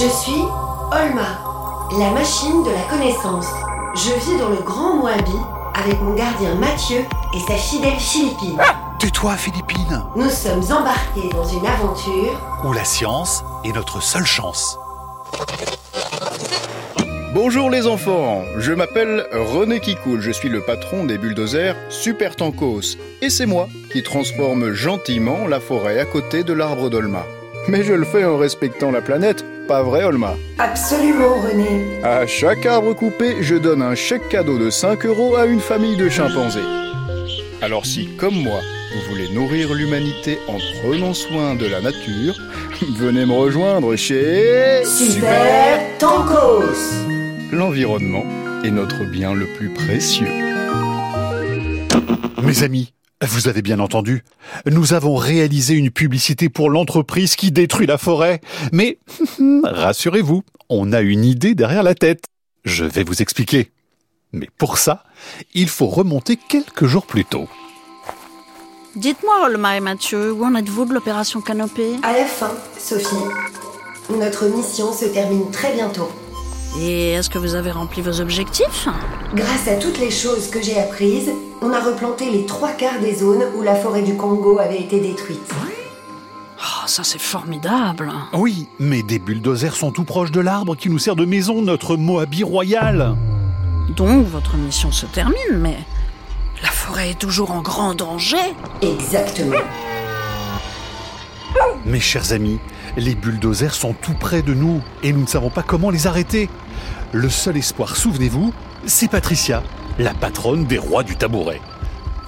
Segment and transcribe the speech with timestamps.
[0.00, 0.42] Je suis
[0.92, 3.48] Olma, la machine de la connaissance.
[3.94, 5.36] Je vis dans le Grand Moabi
[5.74, 7.00] avec mon gardien Mathieu
[7.34, 8.58] et sa fidèle Philippine.
[8.98, 12.32] Tais-toi, Philippine Nous sommes embarqués dans une aventure
[12.64, 14.78] Où la science est notre seule chance.
[17.34, 22.96] Bonjour les enfants, je m'appelle René Kikoul, je suis le patron des bulldozers Super Tankos
[23.20, 27.26] et c'est moi qui transforme gentiment la forêt à côté de l'arbre d'Olma.
[27.68, 31.84] Mais je le fais en respectant la planète, pas vrai Olma Absolument, René.
[32.02, 35.96] À chaque arbre coupé, je donne un chèque cadeau de 5 euros à une famille
[35.96, 36.68] de chimpanzés.
[37.62, 38.58] Alors si, comme moi,
[38.92, 42.34] vous voulez nourrir l'humanité en prenant soin de la nature,
[42.98, 44.82] venez me rejoindre chez...
[44.84, 47.06] Super Tankos
[47.52, 48.24] L'environnement
[48.64, 50.32] est notre bien le plus précieux.
[52.42, 52.92] Mes amis,
[53.26, 54.24] vous avez bien entendu,
[54.66, 58.40] nous avons réalisé une publicité pour l'entreprise qui détruit la forêt.
[58.72, 58.98] Mais
[59.62, 62.24] rassurez-vous, on a une idée derrière la tête.
[62.64, 63.72] Je vais vous expliquer.
[64.32, 65.04] Mais pour ça,
[65.54, 67.48] il faut remonter quelques jours plus tôt.
[68.96, 71.96] Dites-moi, Olma et Mathieu, où en êtes-vous de l'opération Canopée?
[72.02, 73.16] À la fin, Sophie,
[74.10, 76.10] notre mission se termine très bientôt.
[76.78, 78.88] Et est-ce que vous avez rempli vos objectifs?
[79.34, 81.30] Grâce à toutes les choses que j'ai apprises,
[81.62, 85.00] on a replanté les trois quarts des zones où la forêt du Congo avait été
[85.00, 85.52] détruite.
[86.58, 90.98] Oh, ça c'est formidable Oui, mais des bulldozers sont tout proches de l'arbre qui nous
[90.98, 93.14] sert de maison, notre Moabi royal.
[93.96, 95.78] Donc votre mission se termine, mais
[96.62, 98.36] la forêt est toujours en grand danger
[98.82, 99.56] Exactement.
[101.84, 102.58] Mes chers amis,
[102.96, 106.48] les bulldozers sont tout près de nous et nous ne savons pas comment les arrêter.
[107.12, 108.52] Le seul espoir, souvenez-vous,
[108.86, 109.62] c'est Patricia,
[110.00, 111.60] la patronne des rois du tabouret.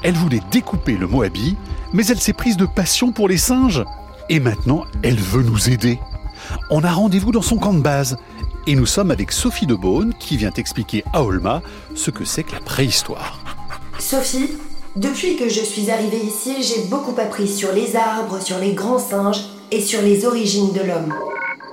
[0.02, 1.56] Elle voulait découper le Moabi,
[1.92, 3.82] mais elle s'est prise de passion pour les singes.
[4.28, 5.98] Et maintenant, elle veut nous aider.
[6.70, 8.18] On a rendez-vous dans son camp de base.
[8.66, 11.62] Et nous sommes avec Sophie de Beaune qui vient expliquer à Olma
[11.94, 13.40] ce que c'est que la préhistoire.
[13.98, 14.50] Sophie,
[14.94, 18.98] depuis que je suis arrivée ici, j'ai beaucoup appris sur les arbres, sur les grands
[18.98, 21.14] singes et sur les origines de l'homme.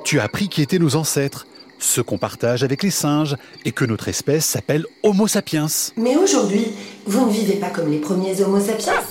[0.05, 1.45] Tu as appris qui étaient nos ancêtres,
[1.79, 3.35] ce qu'on partage avec les singes
[3.65, 5.67] et que notre espèce s'appelle Homo sapiens.
[5.97, 6.67] Mais aujourd'hui,
[7.05, 9.01] vous ne vivez pas comme les premiers Homo sapiens.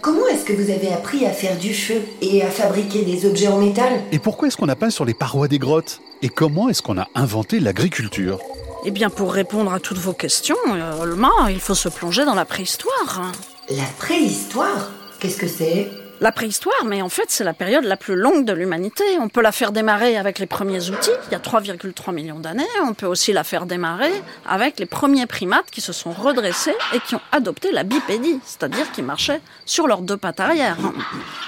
[0.00, 3.48] Comment est-ce que vous avez appris à faire du feu et à fabriquer des objets
[3.48, 4.00] en métal?
[4.12, 6.00] Et pourquoi est-ce qu'on a peint sur les parois des grottes?
[6.22, 8.38] Et comment est-ce qu'on a inventé l'agriculture?
[8.84, 12.34] Eh bien, pour répondre à toutes vos questions, euh, Olma, il faut se plonger dans
[12.34, 13.32] la préhistoire.
[13.70, 14.90] La préhistoire?
[15.18, 15.88] Qu'est-ce que c'est?
[16.20, 19.04] La préhistoire, mais en fait, c'est la période la plus longue de l'humanité.
[19.20, 22.66] On peut la faire démarrer avec les premiers outils, il y a 3,3 millions d'années.
[22.82, 24.10] On peut aussi la faire démarrer
[24.44, 28.90] avec les premiers primates qui se sont redressés et qui ont adopté la bipédie, c'est-à-dire
[28.90, 30.76] qui marchaient sur leurs deux pattes arrière.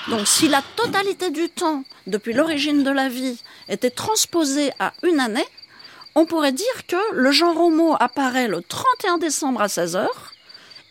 [0.09, 5.19] Donc, si la totalité du temps, depuis l'origine de la vie, était transposée à une
[5.19, 5.47] année,
[6.15, 10.33] on pourrait dire que le genre Homo apparaît le 31 décembre à 16 heures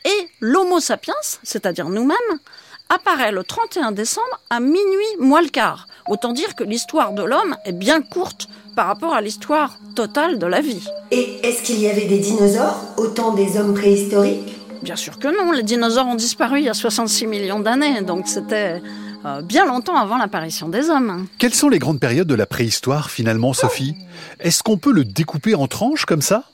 [0.05, 1.13] et l'Homo sapiens,
[1.43, 2.39] c'est-à-dire nous-mêmes,
[2.89, 5.87] apparaît le 31 décembre à minuit moins le quart.
[6.09, 10.45] Autant dire que l'histoire de l'homme est bien courte par rapport à l'histoire totale de
[10.47, 10.87] la vie.
[11.11, 14.55] Et est-ce qu'il y avait des dinosaures au temps des hommes préhistoriques?
[14.81, 18.27] Bien sûr que non, les dinosaures ont disparu il y a 66 millions d'années, donc
[18.27, 18.81] c'était
[19.25, 21.27] euh, bien longtemps avant l'apparition des hommes.
[21.37, 23.95] Quelles sont les grandes périodes de la préhistoire finalement, Sophie?
[24.39, 26.45] Est-ce qu'on peut le découper en tranches comme ça?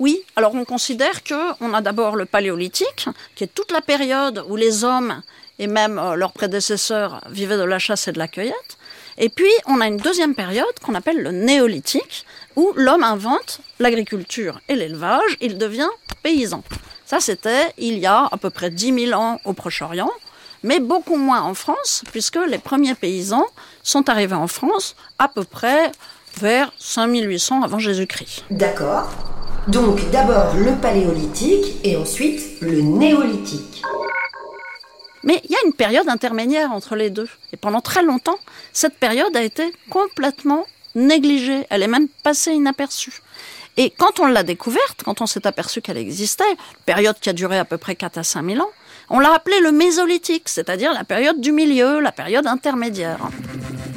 [0.00, 4.44] Oui, alors on considère que on a d'abord le paléolithique, qui est toute la période
[4.48, 5.22] où les hommes
[5.60, 8.78] et même euh, leurs prédécesseurs vivaient de la chasse et de la cueillette.
[9.18, 12.24] Et puis on a une deuxième période qu'on appelle le néolithique,
[12.56, 15.90] où l'homme invente l'agriculture et l'élevage, il devient
[16.22, 16.64] paysan.
[17.04, 20.10] Ça c'était il y a à peu près 10 000 ans au Proche-Orient,
[20.62, 23.46] mais beaucoup moins en France, puisque les premiers paysans
[23.82, 25.92] sont arrivés en France à peu près
[26.40, 28.44] vers 5800 avant Jésus-Christ.
[28.50, 29.10] D'accord.
[29.68, 33.82] Donc d'abord le paléolithique et ensuite le néolithique.
[35.22, 37.28] Mais il y a une période intermédiaire entre les deux.
[37.52, 38.38] Et pendant très longtemps,
[38.72, 41.66] cette période a été complètement négligée.
[41.70, 43.22] Elle est même passée inaperçue.
[43.76, 46.44] Et quand on l'a découverte, quand on s'est aperçu qu'elle existait,
[46.86, 48.70] période qui a duré à peu près 4 à 5 000 ans,
[49.08, 53.18] on l'a appelée le mésolithique, c'est-à-dire la période du milieu, la période intermédiaire.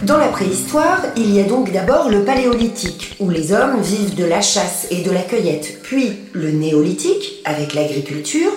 [0.03, 4.25] Dans la préhistoire, il y a donc d'abord le paléolithique, où les hommes vivent de
[4.25, 8.51] la chasse et de la cueillette, puis le néolithique, avec l'agriculture,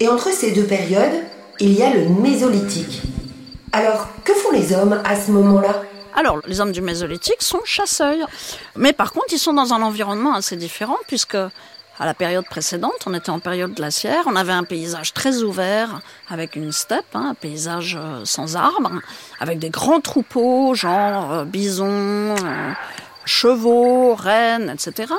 [0.00, 1.24] et entre ces deux périodes,
[1.60, 3.02] il y a le mésolithique.
[3.72, 5.82] Alors, que font les hommes à ce moment-là?
[6.14, 8.28] Alors, les hommes du mésolithique sont chasseurs.
[8.74, 11.36] Mais par contre, ils sont dans un environnement assez différent, puisque
[11.98, 16.00] à la période précédente, on était en période glaciaire, on avait un paysage très ouvert,
[16.28, 19.00] avec une steppe, hein, un paysage euh, sans arbres,
[19.40, 22.72] avec des grands troupeaux, genre euh, bisons, euh,
[23.24, 25.12] chevaux, rennes, etc.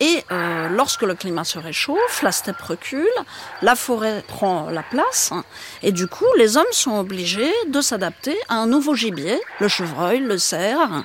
[0.00, 3.06] Et euh, lorsque le climat se réchauffe, la steppe recule,
[3.62, 5.32] la forêt prend la place,
[5.82, 10.20] et du coup, les hommes sont obligés de s'adapter à un nouveau gibier, le chevreuil,
[10.20, 11.04] le cerf,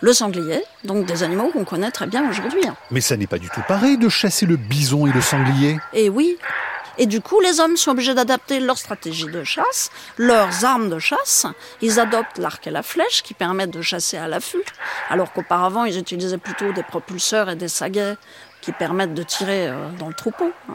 [0.00, 2.62] le sanglier, donc des animaux qu'on connaît très bien aujourd'hui.
[2.90, 5.78] Mais ça n'est pas du tout pareil de chasser le bison et le sanglier.
[5.92, 6.38] Et oui.
[7.00, 10.98] Et du coup, les hommes sont obligés d'adapter leur stratégie de chasse, leurs armes de
[10.98, 11.46] chasse.
[11.80, 14.62] Ils adoptent l'arc et la flèche qui permettent de chasser à l'affût,
[15.08, 18.16] alors qu'auparavant, ils utilisaient plutôt des propulseurs et des saguets
[18.60, 20.52] qui permettent de tirer euh, dans le troupeau.
[20.68, 20.74] hein.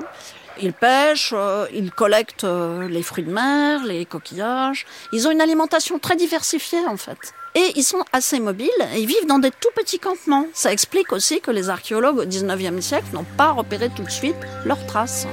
[0.59, 4.87] Ils pêchent, euh, ils collectent euh, les fruits de mer, les coquillages.
[5.11, 7.35] Ils ont une alimentation très diversifiée en fait.
[7.53, 10.47] Et ils sont assez mobiles ils vivent dans des tout petits campements.
[10.53, 14.35] Ça explique aussi que les archéologues au 19e siècle n'ont pas repéré tout de suite
[14.65, 15.27] leurs traces.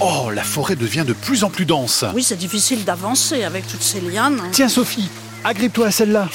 [0.00, 2.04] Oh, la forêt devient de plus en plus dense.
[2.14, 4.40] Oui, c'est difficile d'avancer avec toutes ces lianes.
[4.52, 5.08] Tiens, Sophie,
[5.44, 6.28] agrippe-toi à celle-là.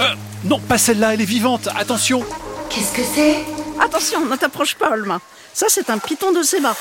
[0.00, 0.04] Euh,
[0.44, 1.68] non, pas celle-là, elle est vivante.
[1.74, 2.22] Attention.
[2.68, 3.38] Qu'est-ce que c'est?
[3.82, 5.20] Attention, ne t'approche pas, Olma.
[5.54, 6.76] Ça, c'est un python de Séba.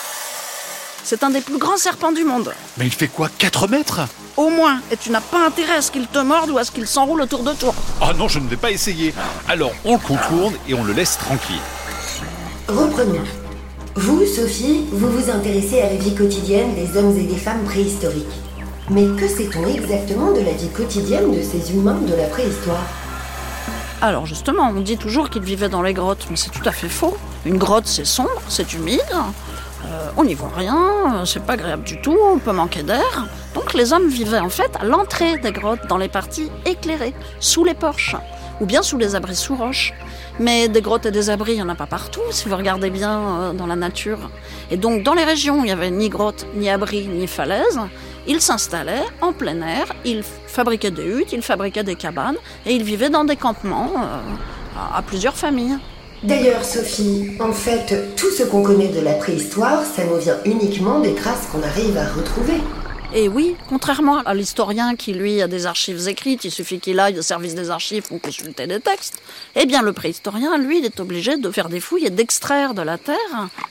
[1.03, 2.53] C'est un des plus grands serpents du monde.
[2.77, 4.01] Mais il fait quoi 4 mètres?
[4.35, 6.71] Au moins, et tu n'as pas intérêt à ce qu'il te morde ou à ce
[6.71, 7.73] qu'il s'enroule autour de toi.
[8.01, 9.13] Ah non, je ne vais pas essayer.
[9.47, 11.61] Alors, on le contourne et on le laisse tranquille.
[12.67, 13.23] Reprenons.
[13.99, 18.27] Vous, Sophie, vous vous intéressez à la vie quotidienne des hommes et des femmes préhistoriques.
[18.91, 22.85] Mais que sait-on exactement de la vie quotidienne de ces humains de la préhistoire?
[23.99, 26.89] Alors justement, on dit toujours qu'ils vivaient dans les grottes, mais c'est tout à fait
[26.89, 27.17] faux.
[27.43, 29.01] Une grotte, c'est sombre, c'est humide,
[29.87, 33.27] euh, on n'y voit rien, c'est pas agréable du tout, on peut manquer d'air.
[33.55, 37.63] Donc les hommes vivaient en fait à l'entrée des grottes, dans les parties éclairées, sous
[37.63, 38.15] les porches,
[38.61, 39.95] ou bien sous les abris sous roches.
[40.39, 42.89] Mais des grottes et des abris, il n'y en a pas partout, si vous regardez
[42.91, 44.19] bien euh, dans la nature.
[44.69, 47.79] Et donc dans les régions où il n'y avait ni grottes, ni abris, ni falaises,
[48.27, 52.35] ils s'installaient en plein air, ils fabriquaient des huttes, ils fabriquaient des cabanes,
[52.65, 55.77] et ils vivaient dans des campements euh, à- à plusieurs familles.
[56.23, 60.99] D'ailleurs, Sophie, en fait, tout ce qu'on connaît de la préhistoire, ça nous vient uniquement
[60.99, 62.55] des traces qu'on arrive à retrouver.
[63.13, 67.17] Et oui, contrairement à l'historien qui, lui, a des archives écrites, il suffit qu'il aille
[67.17, 69.21] au service des archives pour consulter des textes,
[69.55, 72.81] eh bien, le préhistorien, lui, il est obligé de faire des fouilles et d'extraire de
[72.81, 73.15] la terre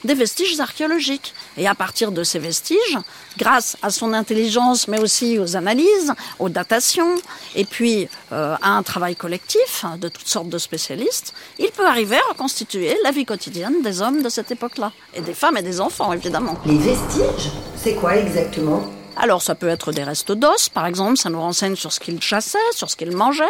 [0.04, 1.34] des vestiges archéologiques.
[1.58, 2.98] Et à partir de ces vestiges,
[3.36, 7.14] grâce à son intelligence, mais aussi aux analyses, aux datations,
[7.54, 12.16] et puis euh, à un travail collectif de toutes sortes de spécialistes, il peut arriver
[12.16, 14.92] à reconstituer la vie quotidienne des hommes de cette époque-là.
[15.14, 16.56] Et des femmes et des enfants, évidemment.
[16.64, 18.95] Les vestiges C'est quoi exactement?
[19.18, 22.20] Alors ça peut être des restes d'os, par exemple, ça nous renseigne sur ce qu'ils
[22.22, 23.44] chassaient, sur ce qu'ils mangeaient.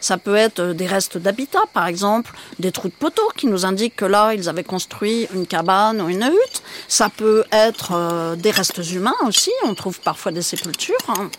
[0.00, 3.64] Ça peut être euh, des restes d'habitat, par exemple, des trous de poteaux qui nous
[3.64, 6.62] indiquent que là, ils avaient construit une cabane ou une hutte.
[6.86, 10.96] Ça peut être euh, des restes humains aussi, on trouve parfois des sépultures.
[11.08, 11.30] hein.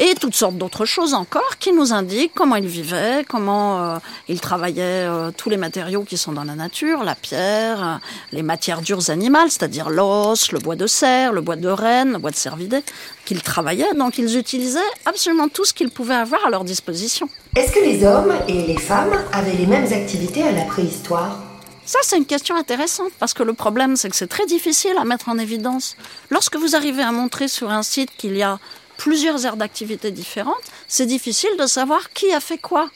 [0.00, 3.98] Et toutes sortes d'autres choses encore qui nous indiquent comment ils vivaient, comment euh,
[4.28, 7.96] ils travaillaient euh, tous les matériaux qui sont dans la nature, la pierre, euh,
[8.30, 12.18] les matières dures animales, c'est-à-dire l'os, le bois de cerf, le bois de renne, le
[12.18, 12.84] bois de cervidé,
[13.24, 13.92] qu'ils travaillaient.
[13.94, 17.28] Donc ils utilisaient absolument tout ce qu'ils pouvaient avoir à leur disposition.
[17.56, 21.40] Est-ce que les hommes et les femmes avaient les mêmes activités à la préhistoire?
[21.84, 25.04] Ça, c'est une question intéressante parce que le problème, c'est que c'est très difficile à
[25.04, 25.96] mettre en évidence.
[26.30, 28.60] Lorsque vous arrivez à montrer sur un site qu'il y a
[28.98, 32.90] plusieurs aires d'activité différentes, c'est difficile de savoir qui a fait quoi.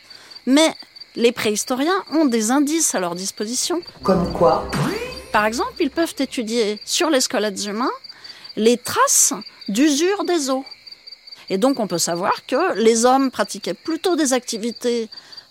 [0.45, 0.75] Mais
[1.17, 3.81] les préhistoriens ont des indices à leur disposition.
[4.03, 4.71] Comme quoi
[5.33, 7.91] Par exemple, ils peuvent étudier sur les squelettes humains
[8.57, 9.33] les traces
[9.69, 10.65] d'usure des os.
[11.49, 15.09] Et donc on peut savoir que les hommes pratiquaient plutôt des activités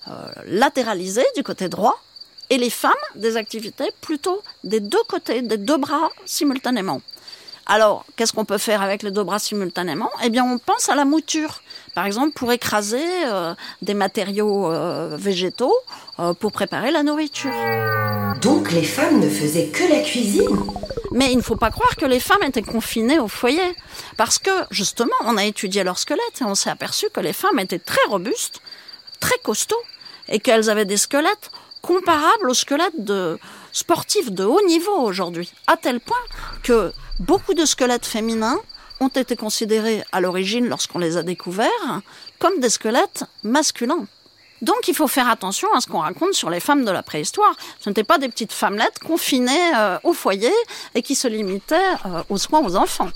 [0.07, 0.11] euh,
[0.45, 1.99] latéralisées du côté droit
[2.49, 7.01] et les femmes des activités plutôt des deux côtés, des deux bras simultanément.
[7.73, 10.11] Alors, qu'est-ce qu'on peut faire avec les deux bras simultanément?
[10.25, 11.61] Eh bien, on pense à la mouture.
[11.95, 15.73] Par exemple, pour écraser euh, des matériaux euh, végétaux
[16.19, 17.53] euh, pour préparer la nourriture.
[18.41, 20.49] Donc les femmes ne faisaient que la cuisine?
[21.11, 23.73] Mais il ne faut pas croire que les femmes étaient confinées au foyer.
[24.17, 27.59] Parce que, justement, on a étudié leur squelette et on s'est aperçu que les femmes
[27.59, 28.59] étaient très robustes,
[29.21, 29.81] très costauds,
[30.27, 31.51] et qu'elles avaient des squelettes
[31.81, 33.39] comparables aux squelettes de
[33.71, 35.53] sportifs de haut niveau aujourd'hui.
[35.67, 36.17] À tel point
[36.63, 38.59] que beaucoup de squelettes féminins
[38.99, 42.01] ont été considérés à l'origine, lorsqu'on les a découverts,
[42.39, 44.05] comme des squelettes masculins.
[44.61, 47.55] Donc il faut faire attention à ce qu'on raconte sur les femmes de la préhistoire.
[47.79, 50.53] Ce n'étaient pas des petites femmelettes confinées euh, au foyer
[50.93, 51.75] et qui se limitaient
[52.05, 53.09] euh, aux soins aux enfants.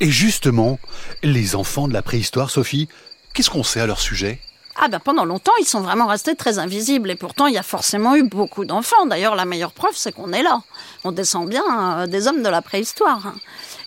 [0.00, 0.78] Et justement,
[1.22, 2.88] les enfants de la préhistoire, Sophie,
[3.32, 4.40] qu'est-ce qu'on sait à leur sujet?
[4.74, 7.62] Ah ben pendant longtemps, ils sont vraiment restés très invisibles et pourtant il y a
[7.62, 9.04] forcément eu beaucoup d'enfants.
[9.04, 10.62] D'ailleurs, la meilleure preuve, c'est qu'on est là.
[11.04, 11.62] On descend bien
[12.00, 13.34] euh, des hommes de la préhistoire.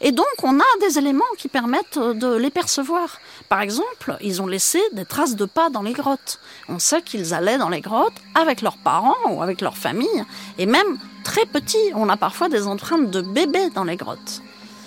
[0.01, 3.19] Et donc, on a des éléments qui permettent euh, de les percevoir.
[3.49, 6.39] Par exemple, ils ont laissé des traces de pas dans les grottes.
[6.69, 10.23] On sait qu'ils allaient dans les grottes avec leurs parents ou avec leur famille,
[10.59, 14.41] et même très petits, on a parfois des empreintes de bébés dans les grottes.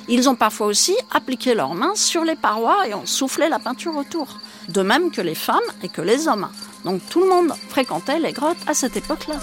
[0.09, 3.95] Ils ont parfois aussi appliqué leurs mains sur les parois et ont soufflé la peinture
[3.95, 6.49] autour, de même que les femmes et que les hommes.
[6.85, 9.37] Donc tout le monde fréquentait les grottes à cette époque-là.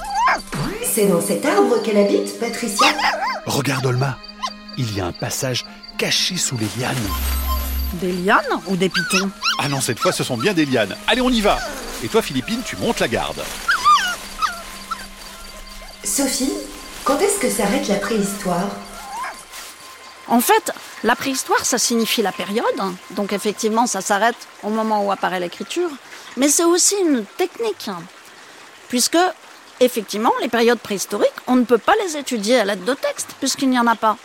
[0.84, 2.88] C'est dans cet arbre qu'elle habite, Patricia
[3.46, 4.18] Regarde Olma,
[4.78, 5.66] il y a un passage
[5.98, 6.96] caché sous les lianes.
[7.94, 9.30] Des lianes ou des pitons?
[9.60, 10.96] Ah non, cette fois ce sont bien des lianes.
[11.08, 11.60] Allez, on y va
[12.04, 13.42] Et toi Philippine, tu montes la garde.
[16.04, 16.54] Sophie,
[17.04, 18.70] quand est-ce que s'arrête la préhistoire?
[20.28, 20.72] En fait,
[21.04, 22.66] la préhistoire, ça signifie la période.
[23.12, 25.90] Donc effectivement, ça s'arrête au moment où apparaît l'écriture.
[26.38, 27.90] Mais c'est aussi une technique.
[28.90, 29.18] Puisque,
[29.80, 33.70] effectivement, les périodes préhistoriques, on ne peut pas les étudier à l'aide de textes, puisqu'il
[33.70, 34.18] n'y en a pas.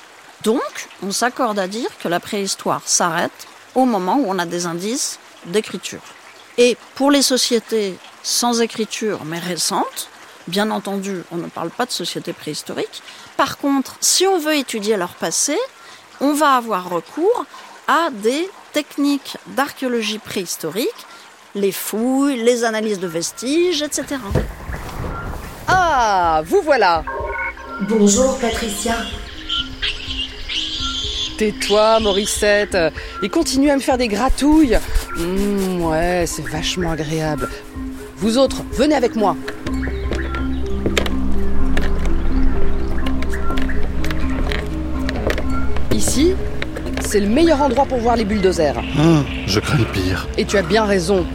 [0.42, 4.66] Donc, on s'accorde à dire que la préhistoire s'arrête au moment où on a des
[4.66, 6.02] indices d'écriture.
[6.59, 10.09] Et pour les sociétés sans écriture, mais récentes,
[10.47, 13.02] bien entendu, on ne parle pas de sociétés préhistoriques.
[13.37, 15.57] Par contre, si on veut étudier leur passé,
[16.21, 17.47] on va avoir recours
[17.89, 21.07] à des techniques d'archéologie préhistorique,
[21.55, 24.17] les fouilles, les analyses de vestiges, etc.
[25.67, 27.05] Ah, vous voilà
[27.89, 28.95] Bonjour, Patricia.
[31.39, 32.77] Tais-toi, Morissette,
[33.23, 34.79] et continue à me faire des gratouilles.
[35.17, 37.49] Mmh, ouais, c'est vachement agréable.
[38.17, 39.35] Vous autres, venez avec moi.
[46.00, 46.33] Ici,
[47.02, 48.78] c'est le meilleur endroit pour voir les bulldozers.
[48.99, 50.26] Hum, je crains le pire.
[50.38, 51.26] Et tu as bien raison.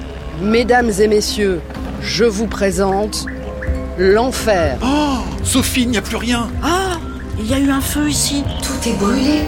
[0.42, 1.62] Mesdames et messieurs,
[2.02, 3.28] je vous présente
[4.00, 4.80] l'enfer.
[4.84, 6.98] Oh Sophie, il n'y a plus rien Ah,
[7.38, 8.44] il y a eu un feu ici.
[8.64, 9.42] Tout est brûlé.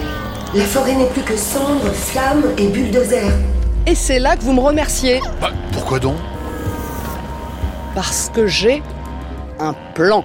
[0.54, 3.32] La forêt n'est plus que cendres, flammes et bulldozers.
[3.88, 5.20] Et c'est là que vous me remerciez.
[5.40, 6.14] Bah, Pourquoi donc?
[7.96, 8.84] Parce que j'ai
[9.58, 10.24] un plan.